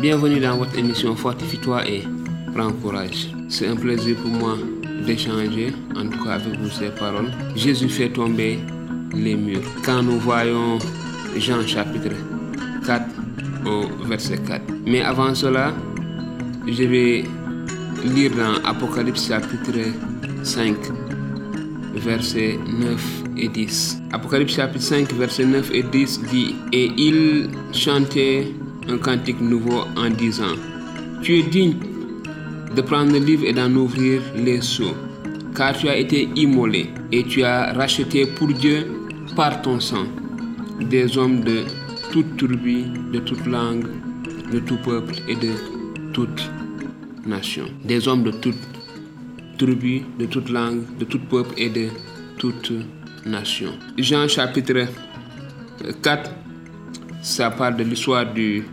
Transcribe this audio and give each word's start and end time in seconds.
Bienvenue 0.00 0.40
dans 0.40 0.56
votre 0.56 0.78
émission 0.78 1.14
Fortifie-toi 1.14 1.86
et 1.86 2.04
prends 2.54 2.72
courage. 2.72 3.28
C'est 3.50 3.68
un 3.68 3.76
plaisir 3.76 4.16
pour 4.16 4.30
moi 4.30 4.56
d'échanger, 5.04 5.74
en 5.94 6.08
tout 6.08 6.24
cas 6.24 6.36
avec 6.36 6.58
vous, 6.58 6.70
ces 6.70 6.88
paroles. 6.88 7.30
Jésus 7.54 7.90
fait 7.90 8.08
tomber 8.08 8.60
les 9.12 9.36
murs. 9.36 9.60
Quand 9.84 10.02
nous 10.02 10.18
voyons 10.18 10.78
Jean 11.36 11.66
chapitre 11.66 12.14
4 12.86 13.04
au 13.66 14.06
verset 14.06 14.38
4. 14.38 14.62
Mais 14.86 15.02
avant 15.02 15.34
cela, 15.34 15.74
je 16.66 16.82
vais 16.84 17.24
lire 18.02 18.30
dans 18.34 18.54
Apocalypse 18.66 19.28
chapitre 19.28 19.80
5, 20.42 20.76
versets 21.96 22.58
9 22.66 23.22
et 23.36 23.48
10. 23.48 24.00
Apocalypse 24.12 24.54
chapitre 24.54 24.82
5, 24.82 25.12
versets 25.12 25.44
9 25.44 25.70
et 25.74 25.82
10 25.82 26.22
dit 26.30 26.56
Et 26.72 26.90
il 26.96 27.50
chantait 27.72 28.54
un 28.88 28.98
cantique 28.98 29.40
nouveau 29.40 29.84
en 29.96 30.10
disant 30.10 30.56
Tu 31.22 31.38
es 31.38 31.42
digne 31.42 31.76
de 32.74 32.82
prendre 32.82 33.12
le 33.12 33.18
livre 33.18 33.44
et 33.46 33.52
d'en 33.52 33.72
ouvrir 33.74 34.22
les 34.36 34.60
sceaux, 34.60 34.94
car 35.54 35.76
tu 35.76 35.88
as 35.88 35.96
été 35.96 36.28
immolé 36.36 36.90
et 37.12 37.24
tu 37.24 37.42
as 37.42 37.72
racheté 37.72 38.26
pour 38.26 38.48
Dieu 38.48 38.86
par 39.36 39.62
ton 39.62 39.80
sang 39.80 40.06
des 40.80 41.16
hommes 41.18 41.42
de 41.42 41.64
toute 42.12 42.36
tribu, 42.36 42.84
de 43.12 43.18
toute 43.20 43.46
langue, 43.46 43.86
de 44.52 44.58
tout 44.60 44.78
peuple 44.78 45.14
et 45.28 45.36
de 45.36 45.52
toute 46.12 46.50
nation. 47.26 47.66
Des 47.84 48.08
hommes 48.08 48.22
de 48.24 48.30
toute 48.30 48.56
tribu, 49.58 50.02
de 50.18 50.26
toute 50.26 50.48
langue, 50.48 50.82
de 50.98 51.04
tout 51.04 51.18
peuple 51.18 51.54
et 51.56 51.68
de 51.68 51.88
toute 52.38 52.72
nation. 53.26 53.72
Jean 53.98 54.26
chapitre 54.26 54.86
4, 56.02 56.30
ça 57.22 57.50
parle 57.50 57.76
de 57.76 57.84
l'histoire 57.84 58.32
du, 58.32 58.64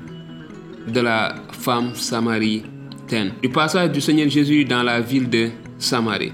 de 0.88 1.02
la 1.02 1.36
femme 1.52 1.94
samaritaine. 1.96 3.34
Du 3.42 3.50
passage 3.50 3.92
du 3.92 4.02
Seigneur 4.02 4.30
Jésus 4.30 4.66
dans 4.66 4.84
la 4.84 5.02
ville 5.02 5.30
de 5.30 5.50
Samarie. 5.78 6.34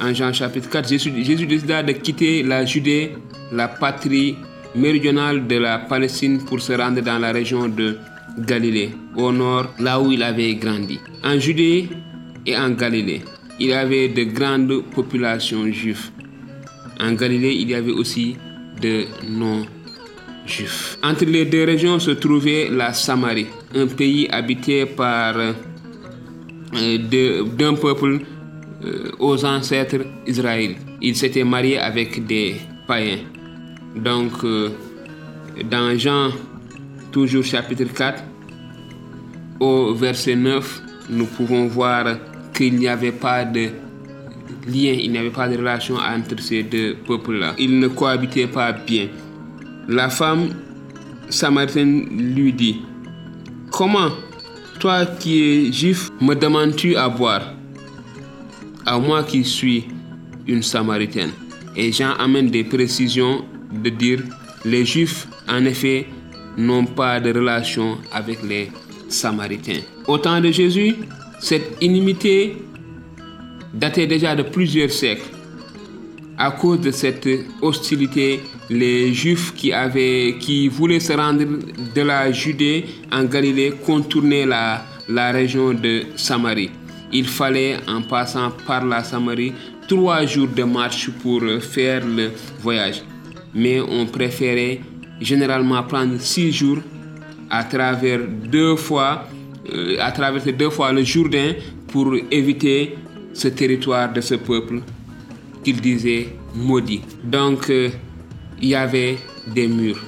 En 0.00 0.12
Jean 0.12 0.32
chapitre 0.32 0.68
4, 0.68 0.88
Jésus, 0.88 1.12
Jésus 1.24 1.46
décida 1.46 1.82
de 1.82 1.92
quitter 1.92 2.42
la 2.42 2.64
Judée, 2.64 3.12
la 3.52 3.68
patrie 3.68 4.36
méridionale 4.74 5.46
de 5.46 5.56
la 5.56 5.78
Palestine 5.78 6.44
pour 6.44 6.60
se 6.60 6.72
rendre 6.74 7.00
dans 7.00 7.18
la 7.18 7.32
région 7.32 7.68
de 7.68 7.96
Galilée, 8.38 8.90
au 9.16 9.32
nord, 9.32 9.68
là 9.78 9.98
où 10.00 10.12
il 10.12 10.22
avait 10.22 10.54
grandi. 10.56 11.00
En 11.24 11.38
Judée 11.38 11.88
et 12.44 12.56
en 12.56 12.70
Galilée, 12.70 13.22
il 13.58 13.68
y 13.68 13.72
avait 13.72 14.08
de 14.08 14.24
grandes 14.24 14.82
populations 14.94 15.66
juives. 15.72 16.10
En 17.00 17.12
Galilée, 17.12 17.54
il 17.54 17.70
y 17.70 17.74
avait 17.74 17.92
aussi 17.92 18.36
de 18.82 19.04
non-juifs. 19.26 20.98
Entre 21.02 21.24
les 21.24 21.46
deux 21.46 21.64
régions 21.64 21.98
se 21.98 22.10
trouvait 22.10 22.68
la 22.70 22.92
Samarie, 22.92 23.46
un 23.76 23.86
pays 23.86 24.28
habité 24.30 24.86
par 24.86 25.36
euh, 25.36 25.52
d'un 27.56 27.74
peuple 27.74 28.20
euh, 28.84 29.10
aux 29.18 29.44
ancêtres 29.44 30.04
Israël. 30.26 30.76
Il 31.02 31.14
s'était 31.16 31.44
marié 31.44 31.78
avec 31.78 32.26
des 32.26 32.56
païens. 32.86 33.18
Donc, 33.94 34.32
euh, 34.44 34.70
dans 35.70 35.96
Jean, 35.98 36.30
toujours 37.12 37.44
chapitre 37.44 37.84
4, 37.84 38.22
au 39.60 39.94
verset 39.94 40.36
9, 40.36 40.82
nous 41.10 41.26
pouvons 41.26 41.66
voir 41.66 42.16
qu'il 42.52 42.76
n'y 42.76 42.88
avait 42.88 43.12
pas 43.12 43.44
de 43.44 43.68
lien, 44.66 44.92
il 44.92 45.12
n'y 45.12 45.18
avait 45.18 45.30
pas 45.30 45.48
de 45.48 45.56
relation 45.56 45.96
entre 45.96 46.40
ces 46.40 46.62
deux 46.62 46.96
peuples-là. 47.06 47.54
Ils 47.58 47.78
ne 47.78 47.88
cohabitaient 47.88 48.48
pas 48.48 48.72
bien. 48.72 49.08
La 49.88 50.08
femme 50.08 50.48
samaritaine 51.28 52.34
lui 52.34 52.52
dit, 52.52 52.82
comment 53.76 54.08
toi 54.80 55.04
qui 55.04 55.42
es 55.42 55.72
juif 55.72 56.08
me 56.18 56.34
demandes-tu 56.34 56.96
à 56.96 57.10
boire? 57.10 57.52
À 58.86 58.98
moi 58.98 59.22
qui 59.22 59.44
suis 59.44 59.84
une 60.46 60.62
samaritaine. 60.62 61.32
Et 61.76 61.92
Jean 61.92 62.14
amène 62.18 62.48
des 62.48 62.64
précisions 62.64 63.44
de 63.70 63.90
dire, 63.90 64.22
les 64.64 64.86
juifs 64.86 65.28
en 65.46 65.62
effet 65.66 66.06
n'ont 66.56 66.86
pas 66.86 67.20
de 67.20 67.30
relation 67.34 67.98
avec 68.12 68.42
les 68.42 68.70
samaritains. 69.10 69.82
Au 70.06 70.16
temps 70.16 70.40
de 70.40 70.50
Jésus, 70.50 70.94
cette 71.38 71.76
inimité 71.82 72.56
datait 73.74 74.06
déjà 74.06 74.34
de 74.34 74.42
plusieurs 74.42 74.90
siècles. 74.90 75.35
À 76.38 76.50
cause 76.50 76.80
de 76.80 76.90
cette 76.90 77.28
hostilité, 77.62 78.40
les 78.68 79.14
Juifs 79.14 79.54
qui, 79.54 79.72
avaient, 79.72 80.36
qui 80.38 80.68
voulaient 80.68 81.00
se 81.00 81.14
rendre 81.14 81.44
de 81.94 82.02
la 82.02 82.30
Judée 82.30 82.84
en 83.10 83.24
Galilée 83.24 83.72
contournaient 83.86 84.44
la, 84.44 84.84
la 85.08 85.30
région 85.30 85.72
de 85.72 86.02
Samarie. 86.16 86.70
Il 87.10 87.26
fallait, 87.26 87.76
en 87.88 88.02
passant 88.02 88.50
par 88.66 88.84
la 88.84 89.02
Samarie, 89.02 89.54
trois 89.88 90.26
jours 90.26 90.48
de 90.48 90.62
marche 90.64 91.08
pour 91.22 91.40
faire 91.60 92.04
le 92.06 92.30
voyage. 92.60 93.02
Mais 93.54 93.80
on 93.80 94.04
préférait 94.04 94.80
généralement 95.20 95.82
prendre 95.84 96.20
six 96.20 96.52
jours 96.52 96.78
à 97.48 97.64
travers 97.64 98.20
deux 98.26 98.76
fois, 98.76 99.24
euh, 99.72 99.96
à 100.00 100.12
travers 100.12 100.42
deux 100.52 100.68
fois 100.68 100.92
le 100.92 101.02
Jourdain 101.02 101.54
pour 101.88 102.14
éviter 102.30 102.94
ce 103.32 103.48
territoire 103.48 104.12
de 104.12 104.20
ce 104.20 104.34
peuple 104.34 104.80
qu'il 105.66 105.80
disait 105.80 106.28
maudit. 106.54 107.00
Donc 107.24 107.70
euh, 107.70 107.88
il 108.62 108.68
y 108.68 108.74
avait 108.76 109.16
des 109.48 109.66
murs 109.66 109.98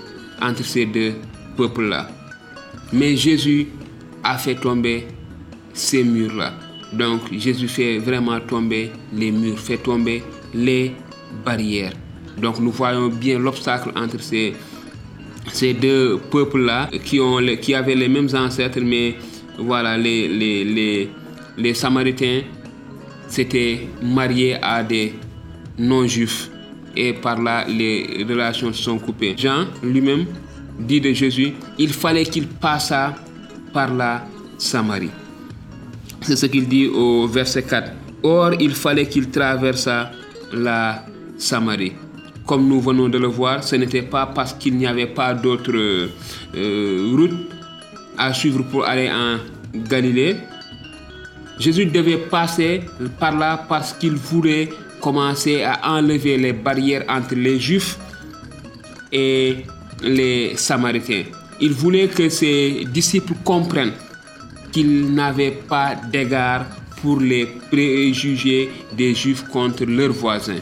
entre 0.41 0.65
ces 0.65 0.87
deux 0.87 1.15
peuples-là. 1.57 2.09
Mais 2.93 3.17
Jésus 3.17 3.67
a 4.23 4.39
fait 4.39 4.55
tomber 4.55 5.09
ces 5.73 6.05
murs-là. 6.05 6.53
Donc 6.93 7.23
Jésus 7.33 7.67
fait 7.67 7.99
vraiment 7.99 8.39
tomber 8.39 8.93
les 9.13 9.33
murs, 9.33 9.59
fait 9.59 9.79
tomber 9.79 10.23
les 10.55 10.93
barrières. 11.45 11.93
Donc 12.41 12.61
nous 12.61 12.71
voyons 12.71 13.09
bien 13.09 13.41
l'obstacle 13.41 13.91
entre 13.97 14.21
ces, 14.23 14.55
deux 15.75 16.19
peuples-là 16.31 16.89
qui, 17.05 17.19
ont, 17.19 17.41
qui 17.61 17.75
avaient 17.75 17.97
les 17.97 18.09
mêmes 18.09 18.29
ancêtres, 18.33 18.81
mais 18.81 19.17
voilà, 19.59 19.99
les, 19.99 20.29
les, 20.29 20.63
les, 20.65 21.11
les 21.57 21.75
Samaritains 21.75 22.43
s'étaient 23.27 23.89
mariés 24.01 24.57
à 24.63 24.85
des 24.85 25.15
non-juifs 25.78 26.50
et 26.97 27.12
par 27.12 27.41
là 27.41 27.65
les 27.69 28.25
relations 28.28 28.72
sont 28.72 28.99
coupées. 28.99 29.34
Jean 29.37 29.66
lui-même 29.83 30.27
dit 30.78 31.00
de 31.00 31.12
Jésus, 31.12 31.53
il 31.78 31.93
fallait 31.93 32.25
qu'il 32.25 32.47
passât 32.47 33.15
par 33.72 33.93
la 33.94 34.25
Samarie. 34.59 35.11
C'est 36.21 36.37
ce 36.37 36.47
qu'il 36.47 36.69
dit 36.69 36.87
au 36.87 37.27
verset 37.27 37.62
4. 37.62 37.93
Or, 38.22 38.53
il 38.59 38.75
fallait 38.75 39.06
qu'il 39.06 39.31
traversât 39.31 40.11
la 40.53 41.05
Samarie. 41.37 41.93
Comme 42.47 42.67
nous 42.67 42.81
venons 42.81 43.09
de 43.09 43.19
le 43.19 43.28
voir, 43.28 43.62
ce 43.62 43.77
n'était 43.77 44.03
pas 44.03 44.27
parce 44.27 44.55
qu'il 44.55 44.77
n'y 44.77 44.87
avait 44.87 45.06
pas 45.06 45.34
d'autre 45.34 45.72
euh, 45.75 47.15
route 47.17 47.34
à 48.17 48.33
suivre 48.33 48.62
pour 48.65 48.84
aller 48.87 49.11
en 49.11 49.38
Galilée. 49.88 50.37
Jésus 51.59 51.87
devait 51.87 52.17
passer 52.17 52.83
par 53.19 53.37
là 53.37 53.65
parce 53.69 53.93
qu'il 53.93 54.15
voulait 54.15 54.71
commencer 55.01 55.63
à 55.63 55.81
enlever 55.97 56.37
les 56.37 56.53
barrières 56.53 57.05
entre 57.09 57.35
les 57.35 57.59
Juifs 57.59 57.99
et 59.13 59.65
les 60.03 60.57
Samaritains. 60.57 61.25
Il 61.61 61.73
voulait 61.73 62.09
que 62.09 62.29
ses 62.29 62.85
disciples 62.93 63.35
comprennent 63.45 63.93
qu'ils 64.71 65.13
n'avaient 65.13 65.59
pas 65.69 65.95
d'égard 65.95 66.67
pour 67.01 67.21
les 67.21 67.47
préjugés 67.47 68.71
des 68.93 69.15
Juifs 69.15 69.45
contre 69.49 69.85
leurs 69.85 70.13
voisins. 70.13 70.61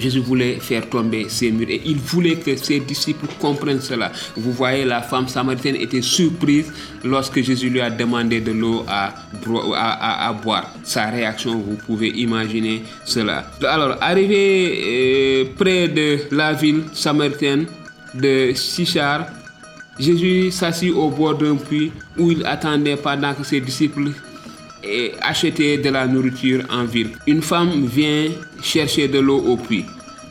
Jésus 0.00 0.20
voulait 0.20 0.54
faire 0.60 0.88
tomber 0.88 1.26
ces 1.28 1.50
murs 1.50 1.68
et 1.68 1.80
il 1.84 1.98
voulait 1.98 2.36
que 2.36 2.56
ses 2.56 2.80
disciples 2.80 3.26
comprennent 3.38 3.80
cela. 3.80 4.10
Vous 4.36 4.52
voyez, 4.52 4.84
la 4.84 5.02
femme 5.02 5.28
samaritaine 5.28 5.76
était 5.76 6.02
surprise 6.02 6.72
lorsque 7.04 7.42
Jésus 7.42 7.68
lui 7.68 7.80
a 7.80 7.90
demandé 7.90 8.40
de 8.40 8.52
l'eau 8.52 8.84
à, 8.88 10.32
boire. 10.42 10.72
Sa 10.82 11.06
réaction, 11.06 11.58
vous 11.58 11.76
pouvez 11.86 12.08
imaginer 12.08 12.82
cela. 13.04 13.50
Alors, 13.68 13.96
arrivé 14.00 14.80
euh, 14.82 15.44
près 15.56 15.88
de 15.88 16.18
la 16.30 16.52
ville 16.54 16.84
samaritaine 16.92 17.66
de 18.14 18.52
Sichar, 18.54 19.26
Jésus 19.98 20.50
s'assit 20.50 20.92
au 20.92 21.10
bord 21.10 21.36
d'un 21.36 21.56
puits 21.56 21.92
où 22.18 22.30
il 22.30 22.44
attendait 22.46 22.96
pendant 22.96 23.34
que 23.34 23.44
ses 23.44 23.60
disciples 23.60 24.10
et 24.82 25.12
acheter 25.20 25.78
de 25.78 25.90
la 25.90 26.06
nourriture 26.06 26.64
en 26.70 26.84
ville. 26.84 27.10
Une 27.26 27.42
femme 27.42 27.86
vient 27.86 28.30
chercher 28.62 29.08
de 29.08 29.18
l'eau 29.18 29.38
au 29.38 29.56
puits. 29.56 29.84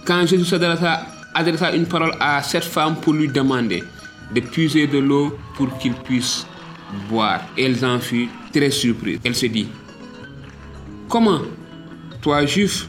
Quand 0.05 0.25
Jésus 0.25 0.45
s'adressa 0.45 1.05
adressa 1.33 1.75
une 1.75 1.85
parole 1.85 2.13
à 2.19 2.41
cette 2.41 2.63
femme 2.63 2.95
pour 2.95 3.13
lui 3.13 3.27
demander 3.27 3.83
de 4.33 4.41
puiser 4.41 4.87
de 4.87 4.97
l'eau 4.97 5.37
pour 5.55 5.77
qu'il 5.77 5.93
puisse 5.93 6.45
boire, 7.09 7.41
elle 7.57 7.83
en 7.85 7.99
fut 7.99 8.27
très 8.51 8.71
surprise. 8.71 9.19
Elle 9.23 9.35
se 9.35 9.45
dit, 9.45 9.67
comment, 11.07 11.41
toi 12.21 12.45
juif, 12.45 12.87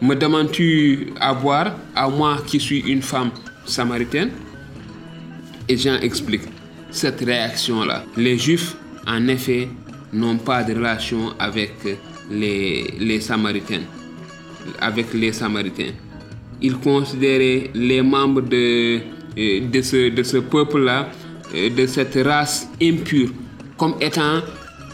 me 0.00 0.14
demandes-tu 0.14 1.12
à 1.20 1.34
boire, 1.34 1.74
à 1.94 2.08
moi 2.08 2.38
qui 2.46 2.60
suis 2.60 2.80
une 2.80 3.02
femme 3.02 3.30
samaritaine? 3.64 4.30
Et 5.68 5.76
Jean 5.76 5.96
explique, 6.00 6.42
cette 6.90 7.20
réaction-là. 7.20 8.04
Les 8.16 8.38
Juifs, 8.38 8.74
en 9.06 9.28
effet, 9.28 9.68
n'ont 10.12 10.38
pas 10.38 10.62
de 10.62 10.74
relation 10.74 11.32
avec 11.38 11.72
les, 12.30 12.94
les 12.98 13.20
Samaritains. 13.20 13.82
Avec 14.80 15.12
les 15.14 15.32
Samaritains. 15.32 15.92
Ils 16.62 16.76
considéraient 16.76 17.70
les 17.74 18.02
membres 18.02 18.42
de, 18.42 19.00
euh, 19.38 19.60
de 19.70 19.82
ce, 19.82 20.10
de 20.10 20.22
ce 20.22 20.38
peuple-là, 20.38 21.08
euh, 21.54 21.70
de 21.70 21.86
cette 21.86 22.18
race 22.24 22.68
impure, 22.82 23.30
comme 23.76 23.94
étant 24.00 24.40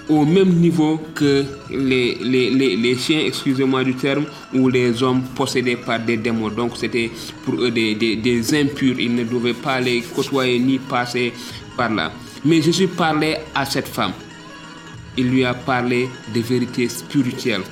au 0.08 0.24
même 0.24 0.50
niveau 0.50 1.00
que 1.14 1.44
les, 1.70 2.16
les, 2.22 2.76
les, 2.76 2.96
chiens, 2.96 3.20
excusez-moi 3.26 3.82
du 3.82 3.94
terme, 3.94 4.24
ou 4.54 4.68
les 4.68 5.02
hommes 5.02 5.22
possédés 5.34 5.76
par 5.76 5.98
des 6.00 6.16
démons. 6.16 6.48
Donc 6.50 6.76
c'était 6.76 7.10
pour 7.44 7.54
eux 7.54 7.70
des, 7.70 7.94
des, 7.94 8.16
des, 8.16 8.54
impurs. 8.54 8.98
Ils 9.00 9.14
ne 9.14 9.24
devaient 9.24 9.52
pas 9.54 9.80
les 9.80 10.02
côtoyer 10.02 10.58
ni 10.60 10.78
passer 10.78 11.32
par 11.76 11.92
là. 11.92 12.12
Mais 12.44 12.62
Jésus 12.62 12.86
parlait 12.88 13.40
à 13.54 13.64
cette 13.66 13.88
femme. 13.88 14.12
Il 15.16 15.30
lui 15.30 15.44
a 15.44 15.54
parlé 15.54 16.08
de 16.34 16.40
vérité 16.40 16.88
spirituelle. 16.88 17.62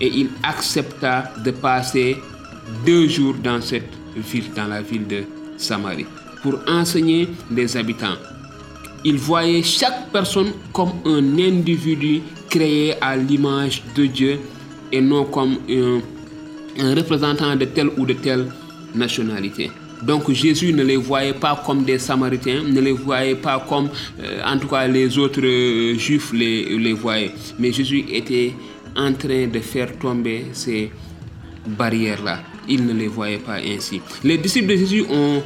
Et 0.00 0.08
il 0.08 0.30
accepta 0.42 1.32
de 1.44 1.50
passer 1.52 2.16
deux 2.84 3.06
jours 3.08 3.34
dans 3.42 3.60
cette 3.60 3.92
ville, 4.16 4.52
dans 4.54 4.66
la 4.66 4.82
ville 4.82 5.06
de 5.06 5.22
Samarie, 5.56 6.06
pour 6.42 6.58
enseigner 6.66 7.28
les 7.50 7.76
habitants 7.76 8.16
il 9.04 9.18
voyait 9.18 9.62
chaque 9.62 10.10
personne 10.10 10.52
comme 10.72 10.92
un 11.04 11.38
individu 11.38 12.22
créé 12.48 12.94
à 13.02 13.16
l'image 13.16 13.82
de 13.94 14.06
Dieu 14.06 14.40
et 14.90 15.00
non 15.00 15.24
comme 15.26 15.58
un, 15.68 16.94
représentant 16.94 17.54
de 17.54 17.66
telle 17.66 17.90
ou 17.98 18.06
de 18.06 18.14
telle 18.14 18.46
nationalité. 18.94 19.70
Donc 20.06 20.30
Jésus 20.32 20.72
ne 20.72 20.82
les 20.82 20.96
voyait 20.96 21.32
pas 21.32 21.60
comme 21.64 21.84
des 21.84 21.98
Samaritains, 21.98 22.62
ne 22.66 22.80
les 22.80 22.92
voyait 22.92 23.36
pas 23.36 23.64
comme, 23.68 23.88
euh, 24.20 24.40
en 24.44 24.58
tout 24.58 24.68
cas, 24.68 24.86
les 24.86 25.16
autres 25.18 25.40
euh, 25.44 25.96
Juifs 25.98 26.32
les, 26.32 26.78
les 26.78 26.92
voyaient. 26.92 27.32
Mais 27.58 27.72
Jésus 27.72 28.04
était 28.10 28.52
en 28.96 29.12
train 29.12 29.46
de 29.46 29.58
faire 29.60 29.98
tomber 29.98 30.46
ces 30.52 30.90
barrières-là. 31.66 32.40
Il 32.68 32.86
ne 32.86 32.92
les 32.92 33.08
voyait 33.08 33.38
pas 33.38 33.56
ainsi. 33.56 34.00
Les 34.22 34.38
disciples 34.38 34.68
de 34.68 34.76
Jésus 34.76 35.04
ont 35.10 35.42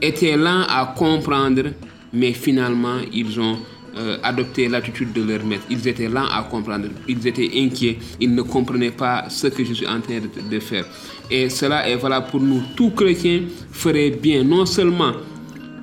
été 0.00 0.36
lents 0.36 0.64
à 0.68 0.94
comprendre 0.96 1.70
mais 2.16 2.32
finalement, 2.32 2.98
ils 3.12 3.38
ont 3.38 3.58
euh, 3.96 4.18
adopté 4.22 4.68
l'attitude 4.68 5.12
de 5.12 5.22
leur 5.22 5.44
maître. 5.44 5.64
Ils 5.70 5.86
étaient 5.88 6.08
lents 6.08 6.26
à 6.26 6.42
comprendre, 6.42 6.88
ils 7.08 7.26
étaient 7.26 7.50
inquiets, 7.56 7.98
ils 8.20 8.34
ne 8.34 8.42
comprenaient 8.42 8.90
pas 8.90 9.24
ce 9.28 9.46
que 9.48 9.64
Jésus 9.64 9.84
est 9.84 9.88
en 9.88 10.00
train 10.00 10.20
de, 10.20 10.50
de 10.50 10.60
faire. 10.60 10.84
Et 11.30 11.48
cela 11.48 11.88
est 11.88 11.96
valable 11.96 12.26
pour 12.30 12.40
nous. 12.40 12.62
Tout 12.76 12.90
chrétien 12.90 13.42
ferait 13.72 14.10
bien 14.10 14.44
non 14.44 14.66
seulement 14.66 15.12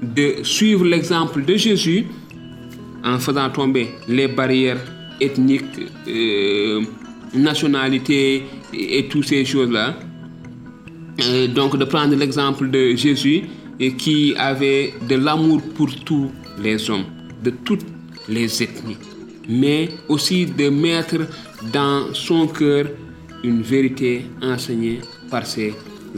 de 0.02 0.44
suivre 0.44 0.86
l'exemple 0.86 1.44
de 1.44 1.56
Jésus 1.56 2.06
en 3.04 3.20
faisant 3.20 3.50
tomber 3.50 3.90
les 4.08 4.28
barrières 4.28 4.80
ethniques, 5.20 5.64
euh, 6.08 6.82
nationalités 7.34 8.44
et, 8.74 9.00
et 9.00 9.08
toutes 9.08 9.26
ces 9.26 9.44
choses-là. 9.46 9.96
Euh, 11.22 11.48
donc 11.48 11.78
de 11.78 11.86
prendre 11.86 12.16
l'exemple 12.16 12.70
de 12.70 12.96
Jésus 12.96 13.44
et 13.80 13.94
qui 13.94 14.34
avait 14.38 14.94
de 15.08 15.16
l'amour 15.16 15.62
pour 15.76 15.94
tous 16.04 16.32
les 16.62 16.90
hommes, 16.90 17.06
de 17.44 17.52
toutes 17.52 17.86
les 18.28 18.64
ethnies, 18.64 18.98
mais 19.48 19.90
aussi 20.08 20.46
de 20.46 20.70
mettre 20.70 21.28
dans 21.72 22.14
son 22.14 22.48
cœur 22.48 22.86
une 23.44 23.62
vérité 23.62 24.26
enseignée 24.42 25.02
par 25.30 25.46
ses 25.46 25.74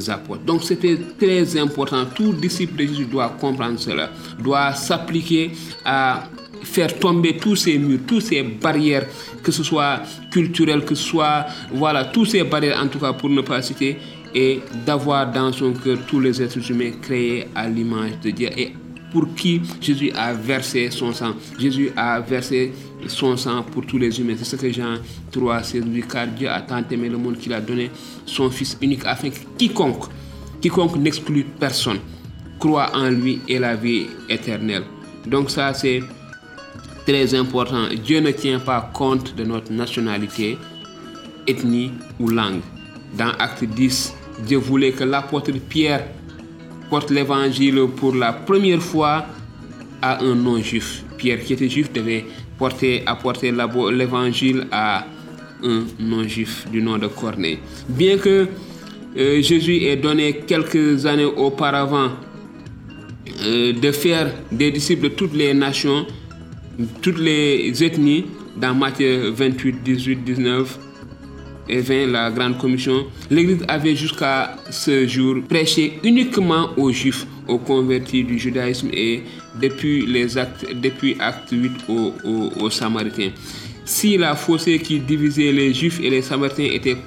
apôtres. 0.07 0.43
Donc 0.43 0.63
c'était 0.63 0.97
très 1.17 1.57
important. 1.57 2.05
Tout 2.13 2.33
disciple 2.33 2.75
de 2.75 2.87
Jésus 2.87 3.05
doit 3.05 3.29
comprendre 3.39 3.79
cela, 3.79 4.11
doit 4.39 4.73
s'appliquer 4.73 5.51
à 5.83 6.25
faire 6.63 6.97
tomber 6.99 7.37
tous 7.37 7.55
ces 7.55 7.77
murs, 7.77 7.99
toutes 8.07 8.23
ces 8.23 8.41
barrières, 8.43 9.07
que 9.43 9.51
ce 9.51 9.63
soit 9.63 10.01
culturelles, 10.31 10.83
que 10.83 10.95
ce 10.95 11.03
soit, 11.03 11.45
voilà, 11.71 12.05
toutes 12.05 12.29
ces 12.29 12.43
barrières 12.43 12.81
en 12.83 12.87
tout 12.87 12.99
cas 12.99 13.13
pour 13.13 13.29
ne 13.29 13.41
pas 13.41 13.61
citer, 13.61 13.97
et 14.33 14.59
d'avoir 14.85 15.31
dans 15.31 15.53
son 15.53 15.71
cœur 15.73 15.97
tous 16.07 16.19
les 16.19 16.41
êtres 16.41 16.69
humains 16.69 16.91
créés 17.01 17.47
à 17.55 17.69
l'image 17.69 18.19
de 18.21 18.31
Dieu 18.31 18.49
et 18.57 18.73
pour 19.15 19.33
qui 19.33 19.61
Jésus 19.79 20.11
a 20.13 20.33
versé 20.33 20.91
son 20.91 21.13
sang. 21.13 21.35
Jésus 21.57 21.89
a 21.95 22.19
versé 22.19 22.73
son 23.07 23.37
sang 23.37 23.63
pour 23.63 23.85
tous 23.85 23.97
les 23.97 24.19
humains. 24.19 24.33
C'est 24.37 24.43
ce 24.43 24.57
que 24.57 24.69
Jean 24.69 24.95
3, 25.31 25.63
16 25.63 25.85
dit, 25.85 26.01
car 26.01 26.27
Dieu 26.27 26.49
a 26.49 26.59
tant 26.59 26.83
aimé 26.91 27.07
le 27.07 27.17
monde 27.17 27.37
qu'il 27.37 27.53
a 27.53 27.61
donné 27.61 27.89
son 28.25 28.49
Fils 28.49 28.77
unique 28.81 29.05
afin 29.05 29.29
que 29.29 29.39
quiconque, 29.57 30.07
quiconque 30.59 30.97
n'exclut 30.97 31.45
personne, 31.57 31.99
croit 32.59 32.91
en 32.93 33.09
lui 33.09 33.39
et 33.47 33.57
la 33.57 33.77
vie 33.77 34.07
éternelle. 34.27 34.83
Donc 35.25 35.49
ça, 35.49 35.73
c'est 35.73 36.03
très 37.05 37.33
important. 37.35 37.87
Dieu 38.03 38.19
ne 38.19 38.31
tient 38.31 38.59
pas 38.59 38.91
compte 38.93 39.33
de 39.33 39.45
notre 39.45 39.71
nationalité, 39.71 40.57
ethnie 41.47 41.91
ou 42.19 42.27
langue. 42.27 42.59
Dans 43.17 43.31
Acte 43.39 43.63
10, 43.63 44.13
Dieu 44.45 44.57
voulait 44.57 44.91
que 44.91 45.05
l'apôtre 45.05 45.53
Pierre 45.69 46.05
porte 46.89 47.11
l'évangile 47.11 47.79
pour 47.95 48.15
la 48.15 48.33
première 48.33 48.81
fois 48.81 49.25
à 50.01 50.23
un 50.23 50.35
non-juif. 50.35 51.03
Pierre, 51.17 51.39
qui 51.43 51.53
était 51.53 51.69
juif, 51.69 51.91
devait 51.91 52.25
porter, 52.57 53.03
apporter 53.05 53.51
l'évangile 53.51 54.67
à 54.71 55.05
un 55.63 55.83
non-juif 55.99 56.65
du 56.71 56.81
nom 56.81 56.97
de 56.97 57.07
Corneille. 57.07 57.59
Bien 57.89 58.17
que 58.17 58.47
euh, 59.17 59.41
Jésus 59.41 59.83
ait 59.83 59.95
donné 59.95 60.41
quelques 60.45 61.05
années 61.05 61.25
auparavant 61.25 62.09
euh, 63.43 63.73
de 63.73 63.91
faire 63.91 64.33
des 64.51 64.71
disciples 64.71 65.09
de 65.09 65.15
toutes 65.15 65.33
les 65.33 65.53
nations, 65.53 66.05
toutes 67.01 67.19
les 67.19 67.83
ethnies, 67.83 68.25
dans 68.57 68.73
Matthieu 68.73 69.31
28, 69.31 69.83
18, 69.83 70.23
19, 70.23 70.79
et 71.67 71.79
20, 71.79 72.07
la 72.07 72.31
grande 72.31 72.57
commission, 72.57 73.05
l'Église 73.29 73.63
avait 73.67 73.95
jusqu'à 73.95 74.55
ce 74.69 75.07
jour 75.07 75.37
prêché 75.47 75.99
uniquement 76.03 76.69
aux 76.77 76.91
Juifs, 76.91 77.25
aux 77.47 77.57
convertis 77.57 78.23
du 78.23 78.37
judaïsme 78.37 78.89
et 78.93 79.23
depuis 79.61 80.05
les 80.05 80.37
actes, 80.37 80.65
depuis 80.75 81.15
acte 81.19 81.49
8 81.51 81.71
aux, 81.89 82.13
aux, 82.59 82.69
Samaritains. 82.69 83.31
Si 83.83 84.17
la 84.17 84.35
fossé 84.35 84.79
qui 84.79 84.99
divisait 84.99 85.51
les 85.51 85.73
Juifs 85.73 85.99
et 86.01 86.09
les 86.09 86.21
Samaritains 86.21 86.69
était, 86.71 86.97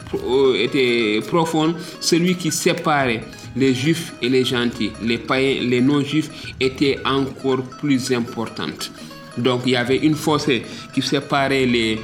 était 0.56 1.20
profonde, 1.26 1.74
celui 2.00 2.36
qui 2.36 2.52
séparait 2.52 3.24
les 3.56 3.74
Juifs 3.74 4.14
et 4.22 4.28
les 4.28 4.44
gentils, 4.44 4.92
les 5.02 5.18
païens, 5.18 5.62
les 5.62 5.80
non-Juifs, 5.80 6.30
était 6.60 6.98
encore 7.04 7.62
plus 7.80 8.12
importante. 8.12 8.92
Donc 9.36 9.62
il 9.66 9.72
y 9.72 9.76
avait 9.76 9.98
une 9.98 10.14
fossé 10.14 10.62
qui 10.94 11.02
séparait 11.02 11.66
les 11.66 12.00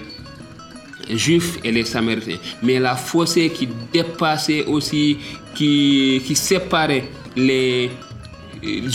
juifs 1.11 1.59
et 1.65 1.73
les 1.73 1.85
samaritains. 1.85 2.39
Mais 2.63 2.79
la 2.79 2.97
fossé 2.97 3.51
qui 3.51 3.69
dépassait 3.93 4.65
aussi, 4.67 5.19
qui, 5.55 6.23
qui 6.25 6.35
séparait 6.35 7.09
les, 7.37 7.91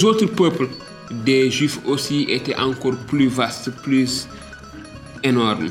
autres 0.04 0.26
peuples 0.26 0.68
des 1.12 1.50
juifs 1.50 1.80
aussi 1.86 2.26
était 2.30 2.56
encore 2.56 2.96
plus 3.08 3.28
vaste, 3.28 3.72
plus 3.84 4.28
énorme. 5.24 5.70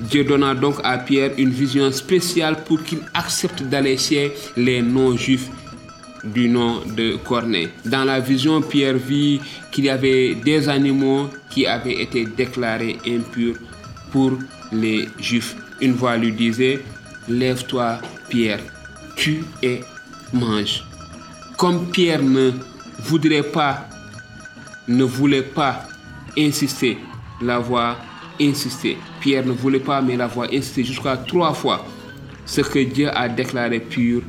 Dieu 0.00 0.24
donna 0.24 0.54
donc 0.54 0.76
à 0.82 0.96
Pierre 0.98 1.32
une 1.36 1.50
vision 1.50 1.92
spéciale 1.92 2.64
pour 2.64 2.82
qu'il 2.82 3.00
accepte 3.12 3.62
d'aller 3.64 3.98
chez 3.98 4.32
les 4.56 4.80
non-juifs 4.80 5.50
du 6.24 6.48
nom 6.48 6.80
de 6.96 7.16
Corneille. 7.16 7.68
Dans 7.84 8.04
la 8.04 8.20
vision, 8.20 8.60
Pierre 8.62 8.96
vit 8.96 9.40
qu'il 9.70 9.84
y 9.84 9.90
avait 9.90 10.34
des 10.34 10.68
animaux 10.68 11.28
qui 11.50 11.66
avaient 11.66 12.00
été 12.00 12.24
déclarés 12.24 12.98
impurs 13.06 13.56
pour 14.10 14.32
les 14.72 15.08
juifs 15.18 15.54
une 15.80 15.92
voix 15.92 16.16
lui 16.16 16.32
disait, 16.32 16.80
Lève-toi, 17.28 17.98
Pierre, 18.28 18.60
tue 19.16 19.44
et 19.62 19.80
mange. 20.32 20.84
Comme 21.56 21.86
Pierre 21.90 22.22
ne 22.22 22.52
voudrait 23.00 23.42
pas, 23.42 23.88
ne 24.88 25.04
voulait 25.04 25.42
pas 25.42 25.86
insister, 26.36 26.98
la 27.42 27.58
voix 27.58 27.96
insistait. 28.40 28.96
Pierre 29.20 29.44
ne 29.46 29.52
voulait 29.52 29.80
pas, 29.80 30.00
mais 30.00 30.16
la 30.16 30.26
voix 30.26 30.46
insistait 30.46 30.84
jusqu'à 30.84 31.16
trois 31.16 31.52
fois. 31.52 31.84
Ce 32.46 32.62
que 32.62 32.78
Dieu 32.80 33.08
a 33.14 33.28
déclaré 33.28 33.80
pur 33.80 34.22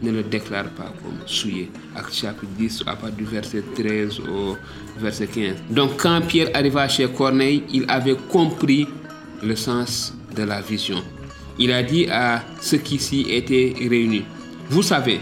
ne 0.00 0.12
le 0.12 0.22
déclare 0.22 0.68
pas 0.70 0.92
comme 1.02 1.18
souillé. 1.26 1.70
Acte 1.96 2.14
chapitre 2.14 2.52
10, 2.56 2.84
à 2.86 3.10
du 3.10 3.24
verset 3.24 3.62
13 3.74 4.20
au 4.20 4.56
verset 4.98 5.26
15. 5.26 5.56
Donc 5.70 5.96
quand 5.96 6.20
Pierre 6.26 6.50
arriva 6.54 6.88
chez 6.88 7.08
Corneille, 7.08 7.64
il 7.72 7.84
avait 7.88 8.16
compris 8.30 8.86
le 9.42 9.56
sens 9.56 10.14
la 10.42 10.60
vision. 10.60 11.02
Il 11.58 11.72
a 11.72 11.82
dit 11.82 12.06
à 12.08 12.44
ceux 12.60 12.78
qui 12.78 12.98
s'y 12.98 13.26
étaient 13.30 13.74
réunis, 13.78 14.24
vous 14.70 14.82
savez 14.82 15.20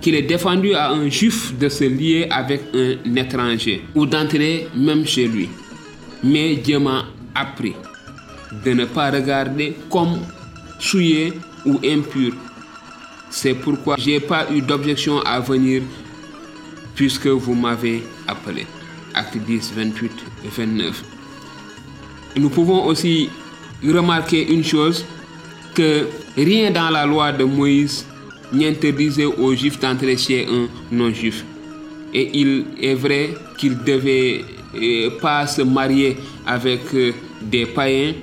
qu'il 0.00 0.14
est 0.14 0.22
défendu 0.22 0.74
à 0.74 0.90
un 0.90 1.08
juif 1.08 1.56
de 1.58 1.68
se 1.68 1.84
lier 1.84 2.26
avec 2.30 2.62
un 2.74 3.14
étranger 3.16 3.82
ou 3.94 4.06
d'entrer 4.06 4.68
même 4.74 5.06
chez 5.06 5.26
lui. 5.26 5.48
Mais 6.22 6.56
Dieu 6.56 6.78
m'a 6.78 7.06
appris 7.34 7.74
de 8.64 8.72
ne 8.72 8.84
pas 8.84 9.10
regarder 9.10 9.76
comme 9.90 10.18
souillé 10.78 11.32
ou 11.66 11.78
impur. 11.84 12.32
C'est 13.30 13.54
pourquoi 13.54 13.96
j'ai 13.98 14.20
pas 14.20 14.46
eu 14.52 14.62
d'objection 14.62 15.20
à 15.20 15.40
venir 15.40 15.82
puisque 16.94 17.26
vous 17.26 17.54
m'avez 17.54 18.02
appelé. 18.26 18.66
acte 19.14 19.36
10, 19.36 19.72
28 19.76 20.12
et 20.44 20.48
29. 20.48 21.04
Nous 22.36 22.50
pouvons 22.50 22.84
aussi 22.84 23.30
remarquer 23.84 24.52
une 24.52 24.64
chose, 24.64 25.04
que 25.74 26.06
rien 26.36 26.70
dans 26.70 26.90
la 26.90 27.06
loi 27.06 27.32
de 27.32 27.44
Moïse 27.44 28.06
n'interdisait 28.52 29.26
aux 29.26 29.54
Juifs 29.54 29.78
d'entrer 29.78 30.16
chez 30.16 30.46
un 30.46 30.68
non-Juif. 30.90 31.44
Et 32.12 32.30
il 32.32 32.64
est 32.80 32.94
vrai 32.94 33.34
qu'ils 33.56 33.72
ne 33.72 33.84
devaient 33.84 34.44
euh, 34.74 35.10
pas 35.20 35.46
se 35.46 35.62
marier 35.62 36.16
avec 36.46 36.80
euh, 36.94 37.12
des 37.42 37.66
païens 37.66 38.14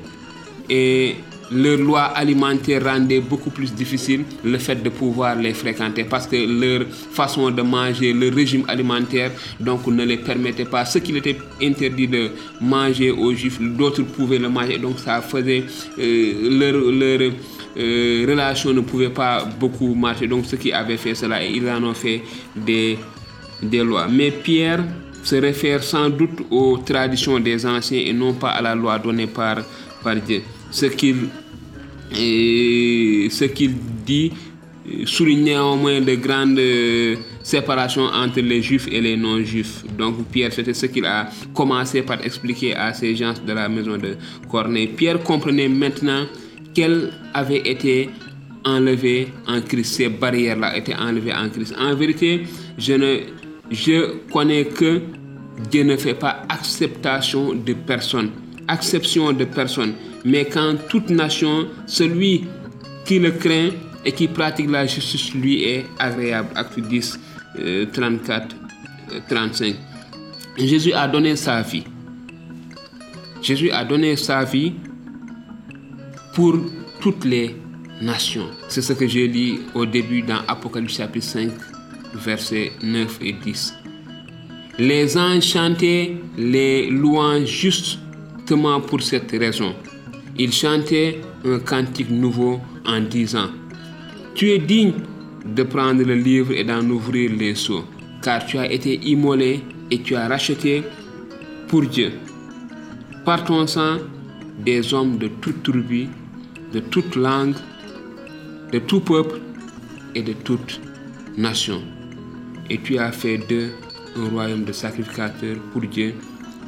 et 0.70 1.16
leur 1.52 1.78
loi 1.78 2.02
alimentaire 2.04 2.84
rendait 2.84 3.20
beaucoup 3.20 3.50
plus 3.50 3.74
difficile 3.74 4.24
le 4.44 4.58
fait 4.58 4.82
de 4.82 4.90
pouvoir 4.90 5.36
les 5.36 5.54
fréquenter 5.54 6.04
parce 6.04 6.28
que 6.28 6.36
leur 6.36 6.88
façon 6.88 7.52
de 7.52 7.62
manger, 7.62 8.14
leur 8.14 8.34
régime 8.34 8.64
alimentaire, 8.68 9.32
donc 9.60 9.88
ne 9.88 10.04
les 10.04 10.18
permettait 10.18 10.66
pas. 10.66 10.86
Ce 10.86 11.00
qu'il 11.00 11.18
était 11.18 11.38
interdit 11.62 12.08
de 12.08 12.32
manger 12.62 13.12
aux 13.12 13.34
juifs, 13.34 13.60
d'autres 13.62 14.04
pouvaient 14.04 14.40
le 14.40 14.50
manger, 14.50 14.78
donc 14.78 15.00
ça 15.00 15.22
faisait 15.22 15.64
euh, 16.00 16.50
leur, 16.50 17.32
euh, 17.78 18.26
relation 18.28 18.74
ne 18.74 18.82
pouvait 18.82 19.10
pas 19.10 19.46
beaucoup 19.60 19.94
marcher. 19.94 20.28
Donc 20.28 20.46
ce 20.46 20.56
qui 20.56 20.72
avait 20.72 20.98
fait 20.98 21.16
cela, 21.16 21.44
ils 21.44 21.68
en 21.70 21.84
ont 21.84 21.94
fait 21.94 22.22
des, 22.56 22.98
lois. 23.62 24.08
Mais 24.10 24.32
Pierre 24.32 24.84
se 25.24 25.36
réfère 25.36 25.84
sans 25.84 26.10
doute 26.10 26.42
aux 26.52 26.78
traditions 26.78 27.40
des 27.40 27.66
anciens 27.66 28.00
et 28.00 28.14
non 28.14 28.34
pas 28.34 28.50
à 28.50 28.62
la 28.62 28.76
loi 28.76 29.00
donnée 29.00 29.28
par 29.28 29.58
Dieu 30.26 30.44
ce 30.72 30.86
qu'il 30.88 31.30
ce 32.12 33.46
qu'il 33.46 33.74
dit 34.06 34.32
souligne 35.06 35.44
néanmoins 35.44 36.02
de 36.02 36.16
grandes 36.16 36.62
séparations 37.42 38.04
entre 38.06 38.40
les 38.42 38.62
juifs 38.62 38.88
et 38.92 39.02
les 39.02 39.18
non-juifs. 39.18 39.84
Donc 39.98 40.26
Pierre, 40.28 40.54
c'était 40.54 40.74
ce 40.74 40.86
qu'il 40.88 41.06
a 41.06 41.30
commencé 41.54 42.02
par 42.02 42.24
expliquer 42.24 42.76
à 42.76 42.94
ces 42.94 43.16
gens 43.16 43.34
de 43.46 43.54
la 43.54 43.68
maison 43.68 43.98
de 43.98 44.16
Corneille. 44.50 44.88
Pierre 44.88 45.24
comprenait 45.24 45.70
maintenant 45.70 46.26
qu'elle 46.74 47.12
avait 47.34 47.68
été 47.68 48.10
enlevée 48.64 49.30
en 49.48 49.62
Christ. 49.62 49.96
Ces 49.96 50.10
barrières-là 50.10 50.76
étaient 50.78 50.96
enlevées 50.96 51.34
en 51.34 51.50
Christ. 51.50 51.74
En 51.80 51.96
vérité, 51.96 52.44
je 52.78 52.94
ne 52.94 53.18
je 53.72 54.18
connais 54.32 54.66
que 54.66 55.02
Dieu 55.72 55.84
ne 55.84 55.98
fait 55.98 56.14
pas 56.14 56.44
acceptation 56.50 57.54
de 57.54 57.74
personne, 57.74 58.30
acception 58.68 59.34
de 59.34 59.46
personne 59.46 59.94
mais 60.26 60.46
quand 60.46 60.76
toute 60.90 61.12
nation, 61.12 61.68
celui 61.86 62.46
qui 63.06 63.20
le 63.20 63.32
craint 63.32 63.70
et 64.04 64.12
qui 64.12 64.28
pratique 64.28 64.70
la 64.70 64.86
justice 64.88 65.34
lui 65.36 65.64
est 65.64 65.86
agréable. 66.00 66.50
Acte 66.56 66.80
10, 66.80 67.20
34, 67.94 68.56
35. 69.30 69.76
Jésus 70.58 70.94
a 70.94 71.08
donné 71.08 71.36
sa 71.36 71.62
vie. 71.62 71.84
Jésus 73.42 73.70
a 73.70 73.86
donné 73.86 74.16
sa 74.16 74.44
vie 74.44 74.74
pour 76.34 76.56
toutes 77.00 77.26
les 77.26 77.56
nations. 78.02 78.48
C'est 78.68 78.82
ce 78.82 78.94
que 78.94 79.08
j'ai 79.08 79.28
lu 79.28 79.60
au 79.76 79.86
début 79.86 80.24
dans 80.24 80.40
Apocalypse 80.48 80.98
chapitre 80.98 81.26
5, 81.26 81.52
versets 82.16 82.72
9 82.82 83.20
et 83.22 83.34
10. 83.34 83.76
Les 84.80 85.18
anges 85.18 85.44
chantaient 85.44 86.18
les 86.38 86.90
louanges 86.90 87.46
justement 87.46 88.82
pour 88.82 89.02
cette 89.02 89.32
raison. 89.32 89.76
Il 90.38 90.52
chantait 90.52 91.22
un 91.46 91.60
cantique 91.60 92.10
nouveau 92.10 92.60
en 92.86 93.00
disant, 93.00 93.50
Tu 94.34 94.50
es 94.52 94.60
digne 94.60 94.94
de 95.46 95.64
prendre 95.64 96.04
le 96.04 96.16
livre 96.16 96.52
et 96.52 96.66
d'en 96.66 96.84
ouvrir 96.90 97.32
les 97.32 97.56
seaux, 97.56 97.86
car 98.22 98.46
tu 98.46 98.58
as 98.58 98.70
été 98.70 99.00
immolé 99.06 99.62
et 99.90 100.02
tu 100.02 100.16
as 100.16 100.28
racheté 100.28 100.84
pour 101.70 101.84
Dieu, 101.84 102.12
par 103.24 103.46
ton 103.46 103.66
sang, 103.66 103.98
des 104.60 104.94
hommes 104.94 105.18
de 105.18 105.28
toute 105.28 105.64
tribu, 105.64 106.08
de 106.74 106.80
toute 106.80 107.16
langue, 107.16 107.56
de 108.74 108.80
tout 108.80 109.00
peuple 109.00 109.40
et 110.16 110.22
de 110.22 110.34
toute 110.34 110.82
nation. 111.38 111.82
Et 112.70 112.80
tu 112.80 112.98
as 112.98 113.12
fait 113.14 113.38
d'eux 113.38 113.72
un 114.18 114.30
royaume 114.30 114.66
de 114.66 114.74
sacrificateurs 114.74 115.58
pour 115.72 115.82
Dieu, 115.82 116.14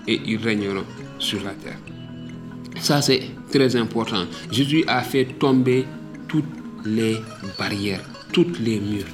et 0.08 0.22
ils 0.26 0.38
régneront 0.38 0.86
sur 1.20 1.44
la 1.44 1.52
terre. 1.52 1.97
Ça, 2.80 3.02
c'est 3.02 3.22
très 3.52 3.76
important. 3.76 4.26
Jésus 4.52 4.84
a 4.88 5.02
fait 5.02 5.26
tomber 5.26 5.86
toutes 6.28 6.46
les 6.86 7.18
barrières, 7.58 8.02
toutes 8.32 8.60
les 8.60 8.80
murs. 8.80 9.06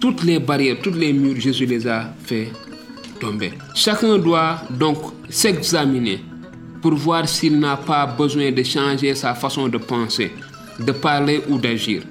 Toutes 0.00 0.22
les 0.24 0.38
barrières, 0.38 0.76
toutes 0.82 0.96
les 0.96 1.12
murs, 1.12 1.40
Jésus 1.40 1.66
les 1.66 1.86
a 1.86 2.14
fait 2.24 2.52
tomber. 3.20 3.52
Chacun 3.74 4.18
doit 4.18 4.60
donc 4.70 4.98
s'examiner 5.28 6.20
pour 6.82 6.94
voir 6.94 7.28
s'il 7.28 7.58
n'a 7.58 7.76
pas 7.76 8.06
besoin 8.06 8.52
de 8.52 8.62
changer 8.62 9.14
sa 9.14 9.34
façon 9.34 9.68
de 9.68 9.78
penser, 9.78 10.32
de 10.78 10.92
parler 10.92 11.40
ou 11.48 11.58
d'agir. 11.58 12.02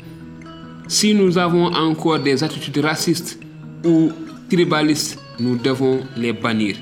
Si 0.87 1.13
nous 1.13 1.37
avons 1.37 1.65
encore 1.73 2.19
des 2.19 2.43
attitudes 2.43 2.79
racistes 2.79 3.39
ou 3.85 4.11
tribalistes, 4.49 5.19
nous 5.39 5.55
devons 5.57 6.01
les 6.17 6.33
bannir 6.33 6.75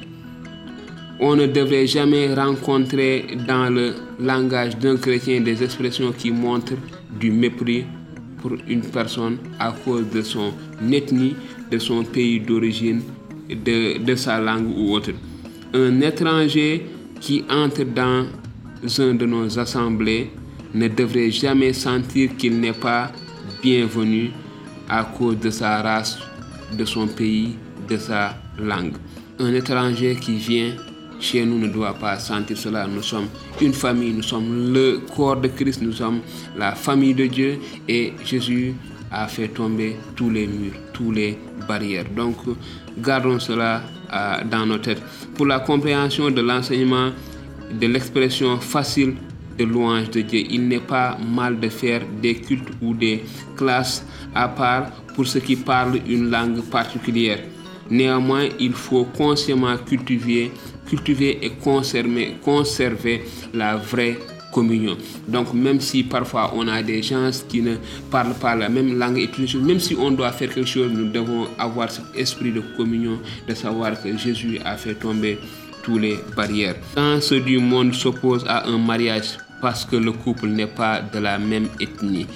on 1.23 1.35
ne 1.35 1.45
devrait 1.45 1.85
jamais 1.85 2.33
rencontrer 2.33 3.37
dans 3.47 3.69
le 3.69 3.93
langage 4.19 4.75
d'un 4.77 4.97
chrétien 4.97 5.39
des 5.39 5.63
expressions 5.63 6.11
qui 6.11 6.31
montrent 6.31 6.73
du 7.19 7.31
mépris 7.31 7.85
pour 8.41 8.53
une 8.67 8.81
personne 8.81 9.37
à 9.59 9.71
cause 9.71 10.09
de 10.09 10.23
son 10.23 10.51
ethnie, 10.91 11.35
de 11.69 11.77
son 11.77 12.03
pays 12.03 12.39
d'origine, 12.39 13.03
de, 13.47 14.15
sa 14.15 14.39
langue 14.41 14.75
ou 14.75 14.93
autre. 14.93 15.11
Un 15.75 16.01
étranger 16.01 16.87
qui 17.19 17.45
entre 17.47 17.83
dans 17.83 18.25
une 18.97 19.17
de 19.19 19.27
nos 19.27 19.59
assemblées 19.59 20.31
ne 20.73 20.87
devrait 20.87 21.29
jamais 21.29 21.73
sentir 21.73 22.35
qu'il 22.35 22.59
n'est 22.59 22.73
pas 22.73 23.11
bienvenu 23.61 24.31
à 24.89 25.03
cause 25.03 25.37
de 25.37 25.51
sa 25.51 25.83
race, 25.83 26.17
de 26.75 26.83
son 26.83 27.05
pays, 27.05 27.55
de 27.87 27.97
sa 27.97 28.35
langue. 28.57 28.95
Un 29.37 29.53
étranger 29.53 30.17
qui 30.19 30.37
vient 30.37 30.73
chez 31.21 31.45
nous 31.45 31.59
ne 31.59 31.67
doit 31.67 31.93
pas 31.93 32.19
sentir 32.19 32.57
cela. 32.57 32.87
Nous 32.87 33.03
sommes 33.03 33.27
une 33.61 33.73
famille, 33.73 34.11
nous 34.11 34.23
sommes 34.23 34.73
le 34.73 34.99
corps 35.15 35.37
de 35.37 35.47
Christ, 35.47 35.81
nous 35.81 35.93
sommes 35.93 36.19
la 36.57 36.73
famille 36.75 37.13
de 37.13 37.27
Dieu 37.27 37.59
et 37.87 38.13
Jésus 38.25 38.73
a 39.11 39.27
fait 39.27 39.49
tomber 39.49 39.97
tous 40.15 40.29
les 40.29 40.47
murs, 40.47 40.73
toutes 40.93 41.15
les 41.15 41.37
barrières. 41.67 42.05
Donc, 42.15 42.37
gardons 42.97 43.39
cela 43.39 43.81
euh, 44.11 44.43
dans 44.49 44.65
nos 44.65 44.77
têtes. 44.77 45.01
Pour 45.35 45.45
la 45.45 45.59
compréhension 45.59 46.31
de 46.31 46.41
l'enseignement, 46.41 47.11
de 47.79 47.87
l'expression 47.87 48.59
facile 48.59 49.15
de 49.57 49.65
louange 49.65 50.09
de 50.11 50.21
Dieu, 50.21 50.43
il 50.49 50.67
n'est 50.67 50.79
pas 50.79 51.17
mal 51.17 51.59
de 51.59 51.69
faire 51.69 52.01
des 52.21 52.35
cultes 52.35 52.69
ou 52.81 52.93
des 52.93 53.23
classes 53.55 54.05
à 54.33 54.47
part 54.47 54.91
pour 55.15 55.27
ceux 55.27 55.41
qui 55.41 55.55
parlent 55.57 55.99
une 56.07 56.29
langue 56.31 56.61
particulière. 56.63 57.39
Néanmoins, 57.89 58.47
il 58.59 58.71
faut 58.71 59.03
consciemment 59.03 59.75
cultiver 59.77 60.51
cultiver 60.87 61.39
et 61.41 61.51
conserver, 61.51 63.23
la 63.53 63.77
vraie 63.77 64.17
communion. 64.51 64.97
Donc 65.27 65.53
même 65.53 65.79
si 65.79 66.03
parfois 66.03 66.51
on 66.55 66.67
a 66.67 66.83
des 66.83 67.01
gens 67.01 67.29
qui 67.47 67.61
ne 67.61 67.75
parlent 68.09 68.33
pas 68.35 68.55
la 68.55 68.69
même 68.69 68.97
langue 68.97 69.17
et 69.17 69.27
tout, 69.29 69.45
même 69.59 69.79
si 69.79 69.95
on 69.95 70.11
doit 70.11 70.31
faire 70.31 70.53
quelque 70.53 70.67
chose, 70.67 70.91
nous 70.91 71.09
devons 71.09 71.47
avoir 71.57 71.89
cet 71.89 72.05
esprit 72.15 72.51
de 72.51 72.61
communion, 72.75 73.19
de 73.47 73.53
savoir 73.53 74.01
que 74.01 74.15
Jésus 74.17 74.59
a 74.65 74.75
fait 74.75 74.95
tomber 74.95 75.39
toutes 75.83 76.01
les 76.01 76.19
barrières. 76.35 76.75
Quand 76.95 77.21
ceux 77.21 77.39
du 77.39 77.57
monde 77.57 77.93
s'opposent 77.93 78.45
à 78.47 78.67
un 78.67 78.77
mariage 78.77 79.37
parce 79.61 79.85
que 79.85 79.95
le 79.95 80.11
couple 80.11 80.47
n'est 80.47 80.67
pas 80.67 81.01
de 81.01 81.19
la 81.19 81.39
même 81.39 81.67
ethnie, 81.79 82.27